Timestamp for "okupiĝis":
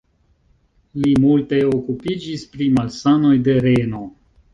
1.73-2.45